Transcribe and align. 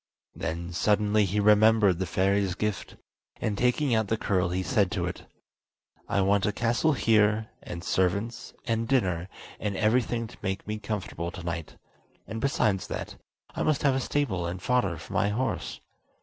Then 0.35 0.73
suddenly 0.73 1.25
he 1.25 1.39
remembered 1.39 1.99
the 1.99 2.07
fairy's 2.07 2.55
gift, 2.55 2.95
and 3.39 3.55
taking 3.55 3.93
out 3.93 4.07
the 4.07 4.17
curl 4.17 4.49
he 4.49 4.63
said 4.63 4.89
to 4.93 5.05
it: 5.05 5.25
"I 6.09 6.21
want 6.21 6.47
a 6.47 6.51
castle 6.51 6.93
here, 6.93 7.49
and 7.61 7.83
servants, 7.83 8.51
and 8.65 8.87
dinner, 8.87 9.29
and 9.59 9.77
everything 9.77 10.25
to 10.25 10.37
make 10.41 10.65
me 10.67 10.79
comfortable 10.79 11.29
tonight; 11.29 11.77
and 12.25 12.41
besides 12.41 12.87
that, 12.87 13.17
I 13.53 13.61
must 13.61 13.83
have 13.83 13.93
a 13.93 13.99
stable 13.99 14.47
and 14.47 14.59
fodder 14.59 14.97
for 14.97 15.13
my 15.13 15.29
horse." 15.29 15.81